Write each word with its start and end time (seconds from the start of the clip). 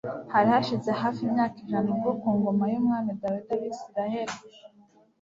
Hari 0.33 0.47
hashize 0.53 0.89
hafi 1.01 1.19
imyaka 1.27 1.55
ijana 1.63 1.87
ubwo 1.93 2.09
ku 2.19 2.27
ngoma 2.37 2.63
yumwami 2.71 3.11
Dawidi 3.21 3.51
Abisirayeli 3.57 4.35